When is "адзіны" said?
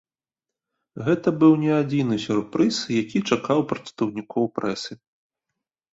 1.81-2.15